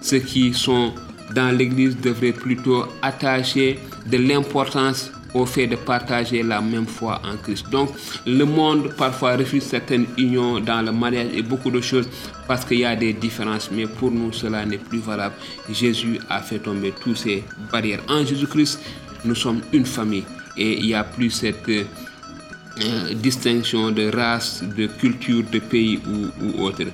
ceux 0.00 0.20
qui 0.20 0.54
sont 0.54 0.92
dans 1.34 1.56
l'Église 1.56 1.96
devraient 2.00 2.32
plutôt 2.32 2.84
attacher 3.02 3.78
de 4.10 4.16
l'importance 4.16 5.12
au 5.34 5.46
fait 5.46 5.66
de 5.66 5.76
partager 5.76 6.42
la 6.42 6.60
même 6.60 6.86
foi 6.86 7.20
en 7.24 7.36
Christ. 7.36 7.68
Donc 7.70 7.90
le 8.26 8.44
monde 8.44 8.92
parfois 8.96 9.36
refuse 9.36 9.62
certaines 9.62 10.06
unions 10.18 10.60
dans 10.60 10.82
le 10.82 10.92
mariage 10.92 11.28
et 11.34 11.42
beaucoup 11.42 11.70
de 11.70 11.80
choses 11.80 12.08
parce 12.48 12.64
qu'il 12.64 12.78
y 12.80 12.84
a 12.84 12.96
des 12.96 13.12
différences, 13.12 13.70
mais 13.70 13.86
pour 13.86 14.10
nous 14.10 14.32
cela 14.32 14.64
n'est 14.64 14.78
plus 14.78 14.98
valable. 14.98 15.34
Jésus 15.70 16.18
a 16.28 16.40
fait 16.40 16.58
tomber 16.58 16.92
toutes 17.00 17.16
ces 17.18 17.44
barrières. 17.72 18.00
En 18.08 18.24
Jésus-Christ, 18.24 18.80
nous 19.24 19.34
sommes 19.34 19.60
une 19.72 19.86
famille 19.86 20.24
et 20.56 20.78
il 20.78 20.86
n'y 20.86 20.94
a 20.94 21.04
plus 21.04 21.30
cette 21.30 21.68
euh, 21.68 23.14
distinction 23.14 23.90
de 23.90 24.10
race, 24.10 24.62
de 24.76 24.86
culture, 24.86 25.44
de 25.50 25.58
pays 25.58 26.00
ou, 26.06 26.44
ou 26.44 26.64
autre. 26.64 26.84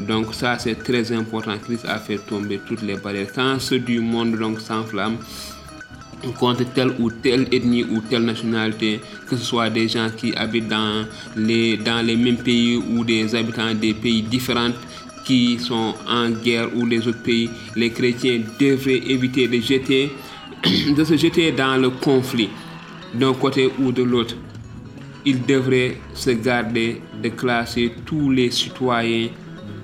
Donc 0.00 0.34
ça 0.34 0.58
c'est 0.58 0.76
très 0.76 1.12
important. 1.12 1.56
Christ 1.58 1.84
a 1.86 1.98
fait 1.98 2.18
tomber 2.18 2.60
toutes 2.66 2.82
les 2.82 2.96
barrières. 2.96 3.28
Quand 3.34 3.58
ceux 3.60 3.78
du 3.78 4.00
monde 4.00 4.36
donc 4.36 4.60
s'enflamment, 4.60 5.18
contre 6.38 6.64
telle 6.74 6.92
ou 6.98 7.10
telle 7.10 7.46
ethnie 7.52 7.84
ou 7.84 8.00
telle 8.00 8.24
nationalité, 8.24 9.00
que 9.28 9.36
ce 9.36 9.44
soit 9.44 9.70
des 9.70 9.88
gens 9.88 10.08
qui 10.16 10.34
habitent 10.34 10.68
dans 10.68 11.04
les, 11.36 11.76
dans 11.76 12.04
les 12.04 12.16
mêmes 12.16 12.36
pays 12.38 12.76
ou 12.76 13.04
des 13.04 13.34
habitants 13.34 13.74
des 13.74 13.94
pays 13.94 14.22
différents 14.22 14.70
qui 15.24 15.58
sont 15.58 15.94
en 16.08 16.30
guerre 16.30 16.74
ou 16.74 16.86
les 16.86 17.06
autres 17.06 17.22
pays, 17.22 17.50
les 17.76 17.90
chrétiens 17.90 18.40
devraient 18.58 19.02
éviter 19.10 19.46
de, 19.46 19.60
jeter, 19.60 20.10
de 20.96 21.04
se 21.04 21.16
jeter 21.16 21.52
dans 21.52 21.76
le 21.76 21.90
conflit 21.90 22.48
d'un 23.14 23.34
côté 23.34 23.70
ou 23.78 23.92
de 23.92 24.02
l'autre. 24.02 24.34
il 25.24 25.44
devrait 25.44 25.96
se 26.14 26.30
garder 26.30 27.02
de 27.22 27.28
classer 27.28 27.92
tous 28.06 28.30
les 28.30 28.50
citoyens 28.50 29.28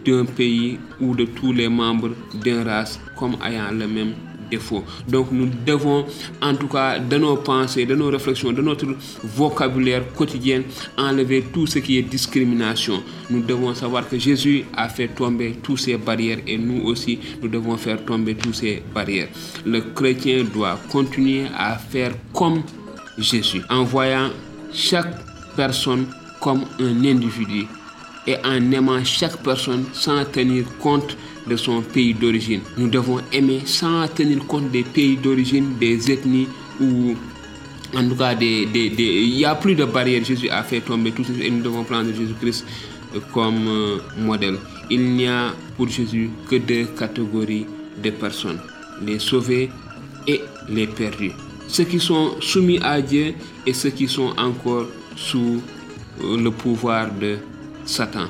d'un 0.06 0.24
pays 0.24 0.78
ou 1.00 1.14
de 1.14 1.24
tous 1.24 1.52
les 1.52 1.68
membres 1.68 2.10
d'une 2.42 2.62
race 2.62 2.98
comme 3.16 3.36
ayant 3.44 3.70
le 3.70 3.86
même 3.86 4.14
défaut. 4.50 4.84
Donc 5.08 5.28
nous 5.32 5.48
devons, 5.66 6.04
en 6.40 6.54
tout 6.54 6.68
cas, 6.68 6.98
de 6.98 7.16
nos 7.16 7.36
pensées, 7.36 7.86
de 7.86 7.94
nos 7.94 8.10
réflexions, 8.10 8.52
de 8.52 8.62
notre 8.62 8.86
vocabulaire 9.22 10.02
quotidien, 10.14 10.62
enlever 10.96 11.44
tout 11.52 11.66
ce 11.66 11.78
qui 11.78 11.98
est 11.98 12.02
discrimination. 12.02 13.02
Nous 13.30 13.42
devons 13.42 13.74
savoir 13.74 14.08
que 14.08 14.18
Jésus 14.18 14.64
a 14.76 14.88
fait 14.88 15.08
tomber 15.08 15.56
toutes 15.62 15.80
ces 15.80 15.96
barrières 15.96 16.38
et 16.46 16.58
nous 16.58 16.82
aussi, 16.84 17.18
nous 17.42 17.48
devons 17.48 17.76
faire 17.76 18.04
tomber 18.04 18.34
toutes 18.34 18.54
ces 18.54 18.82
barrières. 18.94 19.28
Le 19.64 19.80
chrétien 19.80 20.44
doit 20.44 20.78
continuer 20.90 21.44
à 21.56 21.76
faire 21.76 22.12
comme 22.32 22.62
Jésus, 23.18 23.62
en 23.70 23.84
voyant 23.84 24.30
chaque 24.72 25.14
personne 25.56 26.06
comme 26.40 26.64
un 26.80 27.04
individu 27.04 27.66
et 28.26 28.36
en 28.44 28.72
aimant 28.72 29.04
chaque 29.04 29.42
personne 29.42 29.84
sans 29.92 30.24
tenir 30.24 30.64
compte 30.78 31.16
de 31.46 31.56
son 31.56 31.82
pays 31.82 32.14
d'origine. 32.14 32.60
Nous 32.76 32.88
devons 32.88 33.20
aimer 33.32 33.60
sans 33.66 34.06
tenir 34.08 34.44
compte 34.46 34.70
des 34.70 34.82
pays 34.82 35.16
d'origine, 35.16 35.76
des 35.78 36.10
ethnies 36.10 36.48
ou 36.80 37.14
en 37.96 38.08
tout 38.08 38.16
cas 38.16 38.34
des, 38.34 38.66
des, 38.66 38.90
il 38.98 39.36
n'y 39.36 39.44
a 39.44 39.54
plus 39.54 39.74
de 39.74 39.84
barrières. 39.84 40.24
Jésus 40.24 40.48
a 40.48 40.62
fait 40.62 40.80
tomber 40.80 41.12
tout 41.12 41.24
ça 41.24 41.32
et 41.40 41.50
nous 41.50 41.62
devons 41.62 41.84
prendre 41.84 42.12
Jésus-Christ 42.12 42.64
comme 43.32 43.68
euh, 43.68 43.98
modèle. 44.18 44.56
Il 44.90 45.02
n'y 45.14 45.26
a 45.26 45.52
pour 45.76 45.88
Jésus 45.88 46.30
que 46.48 46.56
deux 46.56 46.86
catégories 46.98 47.66
de 48.02 48.10
personnes, 48.10 48.58
les 49.02 49.18
sauvés 49.18 49.70
et 50.26 50.40
les 50.68 50.86
perdus. 50.86 51.32
Ceux 51.68 51.84
qui 51.84 52.00
sont 52.00 52.36
soumis 52.40 52.78
à 52.82 53.00
Dieu 53.00 53.34
et 53.66 53.72
ceux 53.72 53.90
qui 53.90 54.08
sont 54.08 54.32
encore 54.36 54.86
sous 55.16 55.62
euh, 56.22 56.36
le 56.36 56.50
pouvoir 56.50 57.12
de 57.12 57.38
Satan. 57.84 58.26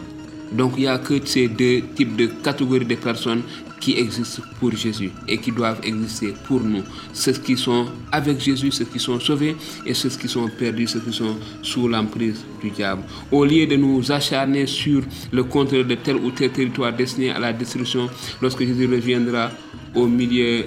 Donc 0.52 0.74
il 0.76 0.80
n'y 0.80 0.86
a 0.86 0.98
que 0.98 1.24
ces 1.24 1.48
deux 1.48 1.82
types 1.94 2.16
de 2.16 2.26
catégories 2.26 2.84
de 2.84 2.94
personnes 2.94 3.42
qui 3.80 3.98
existent 3.98 4.42
pour 4.58 4.74
Jésus 4.74 5.10
et 5.28 5.36
qui 5.36 5.52
doivent 5.52 5.80
exister 5.82 6.32
pour 6.46 6.60
nous. 6.60 6.82
Ceux 7.12 7.32
qui 7.32 7.54
sont 7.56 7.86
avec 8.10 8.40
Jésus, 8.40 8.70
ceux 8.70 8.86
qui 8.86 8.98
sont 8.98 9.20
sauvés 9.20 9.56
et 9.84 9.92
ceux 9.92 10.08
qui 10.08 10.26
sont 10.26 10.48
perdus, 10.48 10.86
ceux 10.86 11.00
qui 11.00 11.12
sont 11.12 11.36
sous 11.60 11.86
l'emprise 11.86 12.42
du 12.62 12.70
diable. 12.70 13.02
Au 13.30 13.44
lieu 13.44 13.66
de 13.66 13.76
nous 13.76 14.10
acharner 14.10 14.66
sur 14.66 15.02
le 15.30 15.44
contrôle 15.44 15.86
de 15.86 15.96
tel 15.96 16.16
ou 16.16 16.30
tel 16.30 16.50
territoire 16.50 16.94
destiné 16.94 17.30
à 17.30 17.38
la 17.38 17.52
destruction, 17.52 18.08
lorsque 18.40 18.64
Jésus 18.64 18.86
reviendra 18.86 19.50
au 19.94 20.06
milieu 20.06 20.64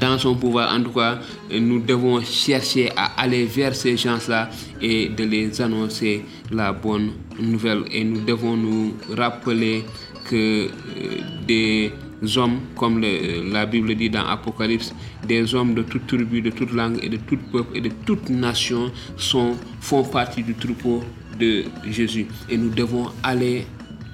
dans 0.00 0.18
son 0.18 0.34
pouvoir, 0.34 0.72
en 0.74 0.82
tout 0.82 0.90
cas, 0.92 1.18
nous 1.50 1.80
devons 1.80 2.20
chercher 2.22 2.90
à 2.96 3.20
aller 3.20 3.44
vers 3.44 3.74
ces 3.74 3.96
gens-là 3.96 4.50
et 4.80 5.08
de 5.08 5.24
les 5.24 5.60
annoncer 5.60 6.24
la 6.50 6.72
bonne 6.72 7.12
nouvelle. 7.40 7.84
Et 7.90 8.04
nous 8.04 8.20
devons 8.24 8.56
nous 8.56 8.94
rappeler 9.16 9.84
que 10.28 10.66
euh, 10.66 10.68
des 11.46 11.92
hommes, 12.36 12.60
comme 12.76 13.00
la 13.00 13.66
Bible 13.66 13.94
dit 13.94 14.10
dans 14.10 14.26
Apocalypse, 14.26 14.92
des 15.26 15.54
hommes 15.54 15.74
de 15.74 15.82
toute 15.82 16.06
tribu, 16.06 16.42
de 16.42 16.50
toute 16.50 16.72
langue 16.72 16.98
et 17.02 17.08
de 17.08 17.16
tout 17.16 17.38
peuple 17.52 17.76
et 17.76 17.80
de 17.80 17.90
toute 18.04 18.28
nation 18.28 18.90
sont, 19.16 19.56
font 19.80 20.04
partie 20.04 20.42
du 20.42 20.54
troupeau 20.54 21.02
de 21.38 21.64
Jésus. 21.90 22.26
Et 22.48 22.56
nous 22.56 22.70
devons 22.70 23.08
aller 23.22 23.66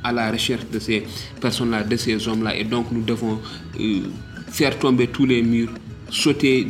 à 0.03 0.13
la 0.13 0.31
recherche 0.31 0.67
de 0.71 0.79
ces 0.79 1.05
personnes-là, 1.41 1.83
de 1.83 1.97
ces 1.97 2.29
hommes-là. 2.29 2.55
Et 2.57 2.65
donc 2.65 2.93
nous 2.93 3.03
devons 3.03 3.41
euh, 3.81 4.01
faire 4.55 4.79
tomber 4.79 5.09
tous 5.09 5.27
les 5.27 5.43
murs, 5.43 5.71
sauter, 6.11 6.69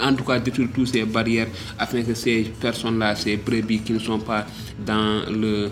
en 0.00 0.14
tout 0.14 0.22
cas 0.22 0.38
détruire 0.38 0.68
toutes 0.72 0.86
ces 0.86 1.04
barrières 1.04 1.48
afin 1.76 2.02
que 2.02 2.14
ces 2.14 2.52
personnes-là, 2.60 3.16
ces 3.16 3.36
brebis 3.36 3.80
qui 3.80 3.92
ne 3.92 3.98
sont 3.98 4.20
pas 4.20 4.46
dans 4.86 5.24
le 5.28 5.70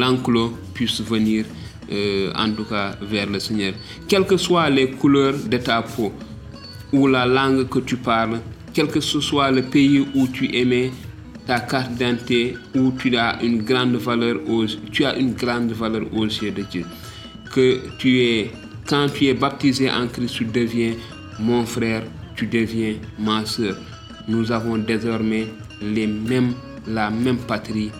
l'enclos 0.00 0.52
puissent 0.74 1.00
venir 1.00 1.44
euh, 1.90 2.32
en 2.34 2.50
tout 2.52 2.64
cas 2.64 2.96
vers 3.00 3.28
le 3.30 3.38
Seigneur. 3.38 3.72
Quelles 4.08 4.26
que 4.26 4.36
soient 4.36 4.68
les 4.68 4.90
couleurs 4.90 5.38
de 5.38 5.56
ta 5.56 5.80
peau 5.82 6.12
ou 6.92 7.06
la 7.06 7.24
langue 7.24 7.66
que 7.68 7.78
tu 7.78 7.96
parles, 7.96 8.40
quel 8.74 8.88
que 8.88 9.00
ce 9.00 9.20
soit 9.20 9.50
le 9.50 9.62
pays 9.62 10.06
où 10.14 10.26
tu 10.28 10.54
aimais, 10.54 10.90
ta 11.46 11.60
carte 11.60 11.92
d'identité 11.92 12.56
où 12.74 12.92
tu 12.92 13.16
as 13.16 13.42
une 13.42 13.62
grande 13.62 13.96
valeur 13.96 14.36
aux, 14.48 14.66
tu 14.92 15.04
as 15.04 15.16
une 15.16 15.32
grande 15.32 15.72
valeur 15.72 16.02
aux 16.12 16.26
yeux 16.26 16.50
de 16.50 16.62
Dieu. 16.62 16.84
Que 17.52 17.80
tu 17.98 18.20
es 18.20 18.50
quand 18.86 19.08
tu 19.12 19.26
es 19.26 19.34
baptisé 19.34 19.90
en 19.90 20.06
Christ, 20.06 20.36
tu 20.36 20.44
deviens 20.44 20.94
mon 21.40 21.66
frère, 21.66 22.04
tu 22.36 22.46
deviens 22.46 22.94
ma 23.18 23.44
soeur. 23.44 23.76
Nous 24.28 24.50
avons 24.52 24.78
désormais 24.78 25.46
la 26.86 27.10
même 27.10 27.38
patrie, 27.38 27.90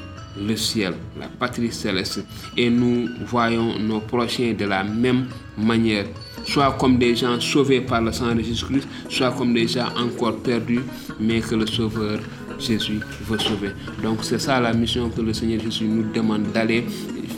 le 0.40 0.57
ciel, 0.57 0.94
la 1.18 1.27
patrie 1.27 1.72
céleste. 1.72 2.25
Et 2.57 2.70
nous 2.70 3.09
voyons 3.27 3.79
nos 3.79 4.01
prochains 4.01 4.53
de 4.53 4.64
la 4.64 4.85
même 4.85 5.27
manière, 5.59 6.07
soit 6.44 6.77
comme 6.79 6.99
des 6.99 7.16
gens 7.16 7.40
sauvés 7.40 7.81
par 7.81 8.01
le 8.03 8.12
sang 8.12 8.35
de 8.35 8.42
Jésus-Christ, 8.42 8.88
soit 9.09 9.33
comme 9.33 9.55
des 9.55 9.66
gens 9.66 9.88
encore 9.96 10.37
perdus, 10.38 10.83
mais 11.18 11.40
que 11.40 11.55
le 11.55 11.66
Sauveur 11.66 12.20
Jésus 12.59 13.01
veut 13.27 13.38
sauver. 13.38 13.71
Donc 14.03 14.19
c'est 14.23 14.38
ça 14.38 14.61
la 14.61 14.73
mission 14.73 15.11
que 15.11 15.21
le 15.21 15.33
Seigneur 15.33 15.61
Jésus 15.61 15.85
nous 15.85 16.11
demande 16.12 16.53
d'aller 16.53 16.85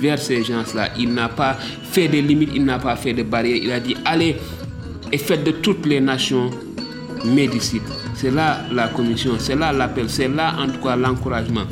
vers 0.01 0.19
ces 0.19 0.45
gens-là. 0.45 0.91
Il 0.99 1.13
n'a 1.13 1.29
pas 1.29 1.55
fait 1.55 2.09
de 2.09 2.19
limites, 2.19 2.51
il 2.55 2.65
n'a 2.65 2.79
pas 2.79 2.97
fait 2.97 3.13
de 3.13 3.23
barrières. 3.23 3.61
Il 3.63 3.73
a 3.73 3.81
dit 3.81 3.97
allez 4.05 4.37
et 5.13 5.19
faites 5.19 5.45
de 5.45 5.53
toutes 5.53 5.87
les 5.87 6.01
nations 6.01 6.51
mes 7.25 7.49
disciples. 7.49 7.91
C'est 8.15 8.31
là 8.31 8.59
la 8.73 8.89
commission, 8.89 9.33
c'est 9.39 9.57
là 9.57 9.73
l'appel, 9.73 10.09
c'est 10.09 10.29
là 10.29 10.55
en 10.59 10.69
tout 10.69 10.81
cas 10.81 10.97
l'encouragement. 10.97 11.65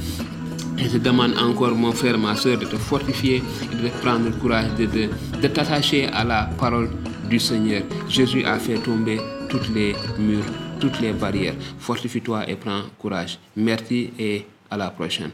Et 0.78 0.88
je 0.90 0.98
demande 0.98 1.32
encore, 1.38 1.74
mon 1.74 1.92
frère, 1.92 2.18
ma 2.18 2.34
soeur, 2.34 2.58
de 2.58 2.66
te 2.66 2.76
fortifier 2.76 3.42
et 3.72 3.82
de 3.82 3.88
prendre 4.02 4.26
le 4.26 4.30
courage 4.32 4.74
de, 4.78 4.84
de, 4.84 5.08
de 5.40 5.48
t'attacher 5.48 6.06
à 6.08 6.22
la 6.22 6.50
parole 6.58 6.90
du 7.30 7.38
Seigneur. 7.38 7.82
Jésus 8.08 8.44
a 8.44 8.58
fait 8.58 8.74
tomber 8.74 9.18
toutes 9.48 9.68
les 9.74 9.94
murs, 10.18 10.44
toutes 10.80 11.00
les 11.00 11.12
barrières. 11.12 11.54
Fortifie-toi 11.78 12.48
et 12.48 12.56
prends 12.56 12.82
courage. 12.98 13.38
Merci 13.56 14.10
et 14.18 14.44
à 14.70 14.76
la 14.76 14.90
prochaine. 14.90 15.30